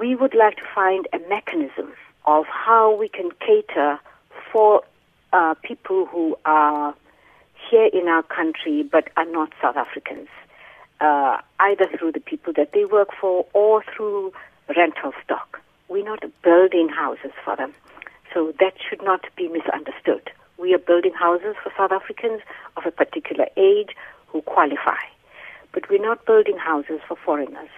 we 0.00 0.14
would 0.14 0.34
like 0.34 0.56
to 0.56 0.62
find 0.74 1.06
a 1.12 1.18
mechanism 1.28 1.92
of 2.24 2.46
how 2.46 2.96
we 2.96 3.08
can 3.08 3.30
cater 3.32 4.00
for 4.50 4.82
uh, 5.32 5.54
people 5.62 6.06
who 6.06 6.36
are 6.46 6.94
here 7.70 7.90
in 7.92 8.08
our 8.08 8.22
country 8.22 8.82
but 8.82 9.08
are 9.18 9.26
not 9.26 9.52
South 9.60 9.76
Africans, 9.76 10.28
uh, 11.00 11.38
either 11.60 11.86
through 11.98 12.12
the 12.12 12.20
people 12.20 12.52
that 12.56 12.72
they 12.72 12.86
work 12.86 13.10
for 13.20 13.46
or 13.52 13.84
through 13.94 14.32
rental 14.74 15.12
stock. 15.22 15.60
We're 15.88 16.04
not 16.04 16.24
building 16.42 16.88
houses 16.88 17.32
for 17.44 17.56
them. 17.56 17.74
So 18.32 18.54
that 18.58 18.74
should 18.88 19.02
not 19.02 19.26
be 19.36 19.48
misunderstood. 19.48 20.30
We 20.56 20.72
are 20.72 20.78
building 20.78 21.12
houses 21.12 21.56
for 21.62 21.72
South 21.76 21.92
Africans 21.92 22.40
of 22.76 22.86
a 22.86 22.90
particular 22.90 23.46
age 23.56 23.90
who 24.28 24.40
qualify. 24.42 25.02
But 25.72 25.90
we're 25.90 26.02
not 26.02 26.24
building 26.24 26.56
houses 26.56 27.00
for 27.06 27.16
foreigners. 27.16 27.68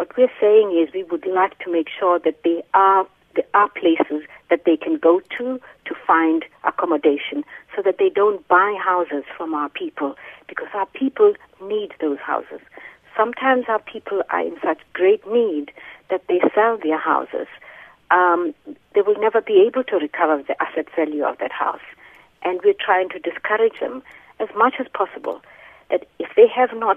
What 0.00 0.16
we're 0.16 0.32
saying 0.40 0.74
is 0.80 0.94
we 0.94 1.02
would 1.02 1.26
like 1.26 1.58
to 1.58 1.70
make 1.70 1.88
sure 1.90 2.18
that 2.20 2.42
they 2.42 2.64
are 2.72 3.06
there 3.34 3.44
are 3.52 3.68
places 3.68 4.26
that 4.48 4.64
they 4.64 4.78
can 4.78 4.96
go 4.96 5.20
to 5.36 5.60
to 5.84 5.94
find 6.06 6.46
accommodation 6.64 7.44
so 7.76 7.82
that 7.82 7.98
they 7.98 8.08
don't 8.08 8.48
buy 8.48 8.78
houses 8.82 9.24
from 9.36 9.52
our 9.52 9.68
people 9.68 10.16
because 10.48 10.68
our 10.72 10.86
people 10.86 11.34
need 11.62 11.92
those 12.00 12.16
houses. 12.18 12.60
Sometimes 13.14 13.66
our 13.68 13.78
people 13.80 14.22
are 14.30 14.40
in 14.40 14.56
such 14.64 14.78
great 14.94 15.20
need 15.30 15.70
that 16.08 16.26
they 16.28 16.40
sell 16.54 16.78
their 16.78 16.98
houses. 16.98 17.46
Um, 18.10 18.54
they 18.94 19.02
will 19.02 19.20
never 19.20 19.42
be 19.42 19.62
able 19.66 19.84
to 19.84 19.96
recover 19.96 20.42
the 20.42 20.56
asset 20.62 20.86
value 20.96 21.24
of 21.24 21.36
that 21.40 21.52
house. 21.52 21.84
And 22.40 22.58
we're 22.64 22.72
trying 22.72 23.10
to 23.10 23.18
discourage 23.18 23.78
them 23.80 24.02
as 24.38 24.48
much 24.56 24.76
as 24.80 24.86
possible 24.94 25.42
that 25.90 26.06
if 26.18 26.30
they 26.36 26.48
have 26.48 26.70
not 26.74 26.96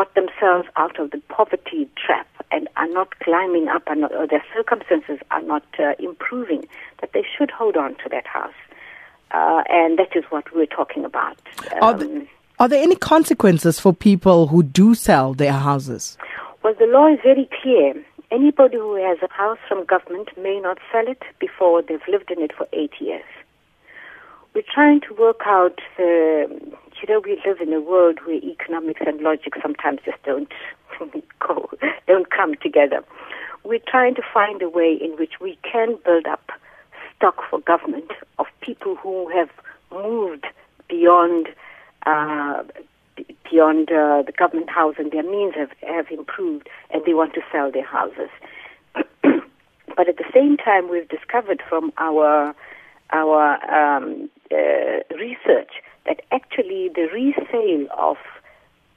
got 0.00 0.14
themselves 0.14 0.66
out 0.76 0.98
of 0.98 1.10
the 1.10 1.20
poverty 1.28 1.86
trap 2.02 2.26
and 2.50 2.68
are 2.76 2.88
not 2.88 3.18
climbing 3.18 3.68
up 3.68 3.82
and 3.86 4.04
or 4.04 4.26
their 4.26 4.42
circumstances 4.56 5.18
are 5.30 5.42
not 5.42 5.64
uh, 5.78 5.92
improving, 5.98 6.64
that 7.02 7.10
they 7.12 7.22
should 7.36 7.50
hold 7.50 7.76
on 7.76 7.90
to 7.96 8.08
that 8.10 8.26
house. 8.26 8.60
Uh, 9.30 9.62
and 9.68 9.98
that 9.98 10.16
is 10.16 10.24
what 10.30 10.44
we're 10.54 10.64
talking 10.64 11.04
about. 11.04 11.36
Um, 11.72 11.82
are, 11.82 11.94
the, 11.94 12.26
are 12.58 12.68
there 12.68 12.82
any 12.82 12.96
consequences 12.96 13.78
for 13.78 13.92
people 13.92 14.46
who 14.46 14.62
do 14.62 14.94
sell 14.94 15.34
their 15.34 15.52
houses? 15.52 16.16
Well, 16.62 16.74
the 16.78 16.86
law 16.86 17.12
is 17.12 17.18
very 17.22 17.46
clear. 17.60 17.92
Anybody 18.30 18.78
who 18.78 18.94
has 18.94 19.18
a 19.22 19.30
house 19.30 19.58
from 19.68 19.84
government 19.84 20.30
may 20.38 20.60
not 20.60 20.78
sell 20.90 21.06
it 21.08 21.22
before 21.38 21.82
they've 21.82 22.08
lived 22.08 22.30
in 22.30 22.40
it 22.40 22.52
for 22.56 22.66
eight 22.72 22.94
years. 23.00 23.24
We're 24.54 24.70
trying 24.74 25.02
to 25.02 25.14
work 25.14 25.42
out 25.44 25.78
the 25.98 26.74
you 27.02 27.12
know, 27.12 27.20
we 27.24 27.40
live 27.46 27.60
in 27.60 27.72
a 27.72 27.80
world 27.80 28.18
where 28.24 28.36
economics 28.36 29.00
and 29.06 29.20
logic 29.20 29.54
sometimes 29.62 30.00
just 30.04 30.22
don't 30.24 30.52
go, 31.38 31.70
don't 32.06 32.30
come 32.30 32.54
together. 32.56 33.02
We're 33.64 33.80
trying 33.86 34.14
to 34.16 34.22
find 34.32 34.62
a 34.62 34.68
way 34.68 34.98
in 35.00 35.12
which 35.12 35.34
we 35.40 35.58
can 35.70 35.98
build 36.04 36.26
up 36.26 36.50
stock 37.16 37.42
for 37.48 37.60
government 37.60 38.10
of 38.38 38.46
people 38.60 38.96
who 38.96 39.28
have 39.28 39.50
moved 39.92 40.46
beyond 40.88 41.48
uh, 42.06 42.62
beyond 43.50 43.90
uh, 43.90 44.22
the 44.22 44.32
government 44.36 44.70
house 44.70 44.94
and 44.96 45.12
their 45.12 45.22
means 45.22 45.54
have, 45.54 45.70
have 45.86 46.10
improved 46.10 46.68
and 46.90 47.04
they 47.04 47.12
want 47.12 47.34
to 47.34 47.42
sell 47.52 47.70
their 47.70 47.84
houses. 47.84 48.30
but 49.24 50.08
at 50.08 50.16
the 50.16 50.24
same 50.32 50.56
time, 50.56 50.88
we've 50.88 51.08
discovered 51.08 51.62
from 51.68 51.92
our 51.98 52.54
our 53.12 53.96
um, 53.96 54.30
uh, 54.52 55.16
research 55.16 55.72
that 56.06 56.22
actually 56.32 56.90
the 56.94 57.08
resale 57.12 57.86
of 58.10 58.18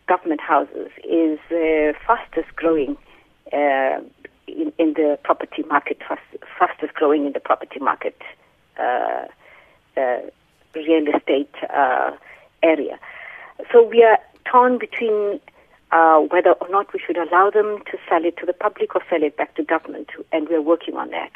government 0.08 0.42
houses 0.42 0.90
is 1.04 1.40
the 1.50 1.94
fastest 2.06 2.56
growing 2.56 2.98
uh, 3.52 4.00
in, 4.48 4.74
in, 4.78 4.94
the 4.94 5.18
property 5.24 5.64
market, 5.70 5.98
fast, 6.08 6.22
fastest 6.60 6.94
growing 6.96 7.26
in 7.26 7.34
the 7.34 7.40
property 7.40 7.80
market 7.80 8.20
uh, 8.80 9.26
uh, 9.96 10.20
real 10.76 11.06
estate 11.16 11.56
uh, 11.74 12.12
area. 12.62 13.00
So 13.72 13.84
we 13.84 14.04
are 14.04 14.20
torn 14.50 14.80
between 14.80 15.40
uh, 15.92 16.20
whether 16.20 16.54
or 16.54 16.70
not 16.70 16.92
we 16.94 17.00
should 17.06 17.18
allow 17.18 17.50
them 17.50 17.84
to 17.92 17.98
sell 18.10 18.26
it 18.26 18.36
to 18.38 18.46
the 18.46 18.54
public 18.54 18.96
or 18.96 19.02
sell 19.10 19.24
it 19.24 19.38
back 19.38 19.56
to 19.56 19.64
government, 19.64 20.10
and 20.32 20.50
we're 20.50 20.62
working 20.62 20.96
on 20.96 21.12
that 21.12 21.32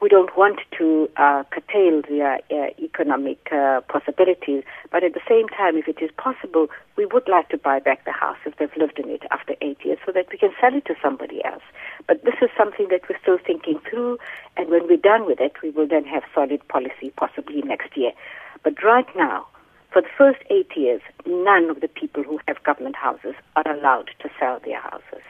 we 0.00 0.08
don't 0.08 0.34
want 0.36 0.60
to 0.78 1.08
uh, 1.16 1.44
curtail 1.50 2.02
their 2.08 2.40
uh, 2.50 2.70
economic 2.78 3.38
uh, 3.52 3.82
possibilities, 3.82 4.64
but 4.90 5.04
at 5.04 5.12
the 5.12 5.20
same 5.28 5.48
time, 5.48 5.76
if 5.76 5.88
it 5.88 5.98
is 6.00 6.10
possible, 6.16 6.68
we 6.96 7.04
would 7.06 7.28
like 7.28 7.48
to 7.50 7.58
buy 7.58 7.80
back 7.80 8.04
the 8.04 8.12
house 8.12 8.38
if 8.46 8.56
they've 8.56 8.76
lived 8.78 8.98
in 8.98 9.10
it 9.10 9.22
after 9.30 9.54
eight 9.60 9.78
years 9.84 9.98
so 10.06 10.12
that 10.12 10.26
we 10.32 10.38
can 10.38 10.50
sell 10.60 10.74
it 10.74 10.86
to 10.86 10.94
somebody 11.02 11.44
else. 11.44 11.62
But 12.06 12.24
this 12.24 12.36
is 12.40 12.48
something 12.56 12.88
that 12.90 13.02
we're 13.08 13.20
still 13.20 13.38
thinking 13.44 13.78
through, 13.88 14.18
and 14.56 14.70
when 14.70 14.88
we're 14.88 14.96
done 14.96 15.26
with 15.26 15.40
it, 15.40 15.52
we 15.62 15.70
will 15.70 15.86
then 15.86 16.04
have 16.04 16.22
solid 16.34 16.66
policy 16.68 17.12
possibly 17.16 17.60
next 17.62 17.96
year. 17.96 18.12
But 18.64 18.82
right 18.82 19.08
now, 19.14 19.46
for 19.92 20.02
the 20.02 20.08
first 20.16 20.40
eight 20.50 20.70
years, 20.76 21.02
none 21.26 21.68
of 21.68 21.80
the 21.80 21.88
people 21.88 22.22
who 22.22 22.40
have 22.48 22.62
government 22.62 22.96
houses 22.96 23.34
are 23.56 23.68
allowed 23.70 24.10
to 24.20 24.30
sell 24.38 24.60
their 24.64 24.80
houses. 24.80 25.24